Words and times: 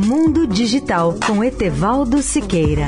Mundo 0.00 0.46
Digital 0.46 1.18
com 1.26 1.42
Etevaldo 1.42 2.22
Siqueira. 2.22 2.86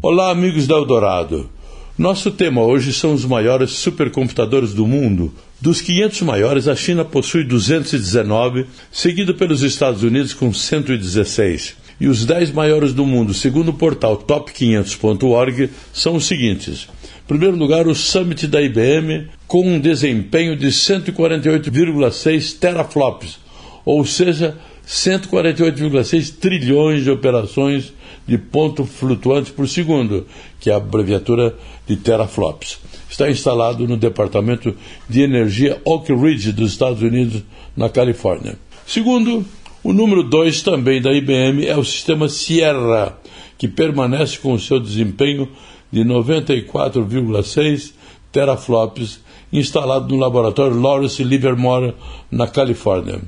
Olá, 0.00 0.30
amigos 0.30 0.66
da 0.66 0.76
Eldorado. 0.76 1.50
Nosso 1.98 2.30
tema 2.30 2.62
hoje 2.62 2.90
são 2.90 3.12
os 3.12 3.26
maiores 3.26 3.72
supercomputadores 3.72 4.72
do 4.72 4.86
mundo. 4.86 5.30
Dos 5.60 5.82
500 5.82 6.22
maiores, 6.22 6.68
a 6.68 6.74
China 6.74 7.04
possui 7.04 7.44
219, 7.44 8.64
seguido 8.90 9.34
pelos 9.34 9.62
Estados 9.62 10.02
Unidos 10.02 10.32
com 10.32 10.50
116. 10.54 11.76
E 12.00 12.08
os 12.08 12.24
10 12.24 12.50
maiores 12.52 12.94
do 12.94 13.04
mundo, 13.04 13.34
segundo 13.34 13.68
o 13.68 13.74
portal 13.74 14.16
top500.org, 14.16 15.68
são 15.92 16.16
os 16.16 16.24
seguintes: 16.24 16.88
primeiro 17.26 17.56
lugar, 17.56 17.86
o 17.86 17.94
Summit 17.94 18.46
da 18.46 18.60
IBM, 18.60 19.28
com 19.46 19.66
um 19.66 19.80
desempenho 19.80 20.56
de 20.56 20.68
148,6 20.68 22.58
teraflops, 22.58 23.38
ou 23.84 24.04
seja, 24.04 24.56
148,6 24.86 26.36
trilhões 26.38 27.04
de 27.04 27.10
operações 27.10 27.92
de 28.26 28.38
ponto 28.38 28.84
flutuante 28.84 29.52
por 29.52 29.68
segundo, 29.68 30.26
que 30.60 30.70
é 30.70 30.74
a 30.74 30.78
abreviatura 30.78 31.54
de 31.86 31.96
teraflops. 31.96 32.78
Está 33.08 33.30
instalado 33.30 33.86
no 33.86 33.96
Departamento 33.96 34.74
de 35.08 35.22
Energia 35.22 35.80
Oak 35.84 36.12
Ridge 36.12 36.52
dos 36.52 36.72
Estados 36.72 37.02
Unidos, 37.02 37.42
na 37.76 37.88
Califórnia. 37.88 38.56
Segundo, 38.86 39.44
o 39.82 39.92
número 39.92 40.22
2 40.22 40.62
também 40.62 41.00
da 41.00 41.12
IBM 41.12 41.66
é 41.66 41.76
o 41.76 41.84
sistema 41.84 42.28
Sierra, 42.28 43.18
que 43.56 43.68
permanece 43.68 44.38
com 44.38 44.52
o 44.52 44.58
seu 44.58 44.80
desempenho 44.80 45.48
de 45.90 46.04
94,6 46.04 47.92
teraflops 48.32 49.20
instalado 49.52 50.12
no 50.12 50.20
laboratório 50.20 50.80
Lawrence 50.80 51.22
Livermore, 51.22 51.94
na 52.30 52.48
Califórnia. 52.48 53.20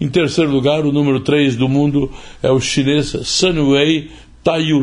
Em 0.00 0.08
terceiro 0.08 0.50
lugar, 0.50 0.86
o 0.86 0.92
número 0.92 1.20
3 1.20 1.56
do 1.56 1.68
mundo 1.68 2.10
é 2.42 2.50
o 2.50 2.60
chinês 2.60 3.14
Sunway 3.24 4.10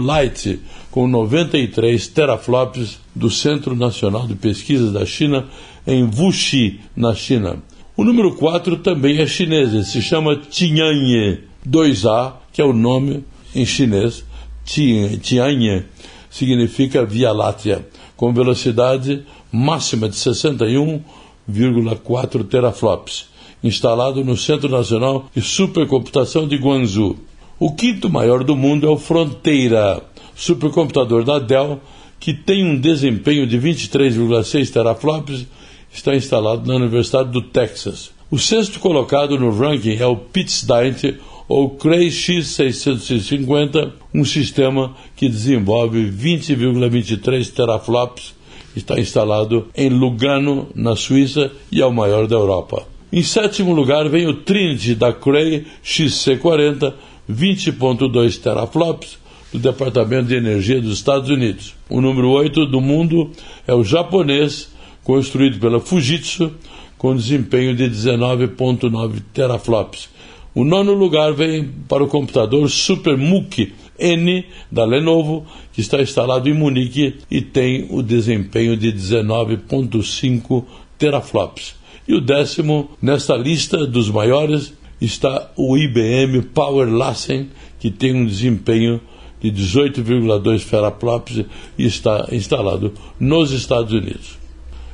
Light, 0.04 0.60
com 0.92 1.08
93 1.08 2.08
teraflops 2.08 3.00
do 3.16 3.32
Centro 3.32 3.76
Nacional 3.76 4.28
de 4.28 4.36
Pesquisas 4.36 4.94
da 4.94 5.06
China, 5.06 5.48
em 5.88 6.04
Wuxi, 6.04 6.80
na 6.96 7.16
China. 7.16 7.64
O 7.98 8.04
número 8.04 8.36
4 8.36 8.78
também 8.78 9.18
é 9.18 9.26
chinês, 9.26 9.88
se 9.88 10.02
chama 10.02 10.36
Tianhe 10.36 11.40
2A, 11.68 12.34
que 12.54 12.62
é 12.62 12.66
o 12.66 12.74
nome 12.74 13.24
em 13.56 13.66
chinês, 13.66 14.24
Tianhe, 14.66 15.86
significa 16.30 17.06
Via 17.06 17.32
Láctea, 17.32 17.88
com 18.18 18.34
velocidade 18.34 19.24
máxima 19.52 20.10
de 20.10 20.16
61,4 20.16 22.48
teraflops, 22.48 23.28
instalado 23.64 24.26
no 24.26 24.36
Centro 24.36 24.68
Nacional 24.68 25.30
de 25.34 25.42
Supercomputação 25.42 26.48
de 26.48 26.58
Guangzhou. 26.58 27.16
O 27.58 27.74
quinto 27.74 28.10
maior 28.10 28.44
do 28.44 28.54
mundo 28.56 28.86
é 28.86 28.90
o 28.90 28.98
Fronteira, 28.98 30.04
supercomputador 30.36 31.24
da 31.24 31.40
Dell, 31.40 31.80
que 32.20 32.34
tem 32.34 32.66
um 32.66 32.78
desempenho 32.78 33.48
de 33.48 33.58
23,6 33.58 34.74
teraflops, 34.74 35.46
está 35.94 36.14
instalado 36.16 36.68
na 36.68 36.76
Universidade 36.76 37.32
do 37.32 37.42
Texas. 37.42 38.12
O 38.30 38.38
sexto 38.38 38.78
colocado 38.80 39.40
no 39.40 39.52
ranking 39.52 39.96
é 39.98 40.06
o 40.06 40.18
PITSDynte, 40.18 41.18
ou 41.48 41.70
Cray 41.72 42.08
X650, 42.08 43.92
um 44.14 44.26
sistema 44.26 44.96
que 45.16 45.30
desenvolve 45.30 46.10
20,23 46.10 47.54
teraflops, 47.54 48.34
está 48.76 49.00
instalado 49.00 49.68
em 49.76 49.90
Lugano, 49.90 50.68
na 50.76 50.96
Suíça, 50.96 51.52
e 51.72 51.82
é 51.82 51.86
o 51.86 51.94
maior 51.94 52.28
da 52.28 52.36
Europa. 52.36 52.86
Em 53.12 53.24
sétimo 53.24 53.74
lugar 53.74 54.10
vem 54.10 54.28
o 54.28 54.34
Trinity 54.34 54.96
da 54.96 55.14
Cray 55.14 55.66
XC40, 55.84 56.94
20,2 57.30 58.42
teraflops, 58.42 59.18
do 59.54 59.60
Departamento 59.60 60.28
de 60.28 60.36
Energia 60.36 60.82
dos 60.82 60.98
Estados 60.98 61.30
Unidos. 61.30 61.74
O 61.90 62.02
número 62.02 62.30
8 62.30 62.66
do 62.66 62.82
mundo 62.82 63.32
é 63.66 63.74
o 63.74 63.84
japonês, 63.84 64.70
construído 65.04 65.60
pela 65.60 65.80
Fujitsu, 65.80 66.52
com 66.98 67.16
desempenho 67.16 67.76
de 67.76 67.90
19,9 67.90 69.22
teraflops. 69.34 70.10
O 70.56 70.64
nono 70.64 70.94
lugar 70.94 71.34
vem 71.34 71.70
para 71.86 72.02
o 72.02 72.08
computador 72.08 72.70
SuperMUC 72.70 73.74
N 74.00 74.46
da 74.72 74.86
Lenovo, 74.86 75.46
que 75.74 75.82
está 75.82 76.02
instalado 76.02 76.48
em 76.48 76.54
Munique 76.54 77.16
e 77.30 77.42
tem 77.42 77.88
o 77.90 78.02
desempenho 78.02 78.78
de 78.78 78.90
19,5 78.94 80.64
teraflops. 80.98 81.76
E 82.08 82.14
o 82.14 82.22
décimo 82.22 82.90
nesta 83.02 83.36
lista 83.36 83.86
dos 83.86 84.10
maiores 84.10 84.74
está 85.02 85.52
o 85.58 85.78
IBM 85.78 86.42
Power 86.44 86.88
Lassen, 86.88 87.50
que 87.78 87.92
tem 87.92 88.16
um 88.16 88.26
desempenho 88.26 89.02
de 89.42 89.52
18,2 89.52 90.70
teraflops 90.70 91.44
e 91.78 91.86
está 91.86 92.30
instalado 92.32 92.94
nos 93.20 93.52
Estados 93.52 93.92
Unidos. 93.92 94.38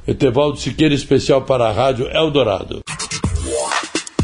Etevaldo 0.08 0.58
Siqueira, 0.58 0.96
especial 0.96 1.44
para 1.44 1.70
a 1.70 1.72
Rádio 1.72 2.08
Eldorado. 2.08 2.82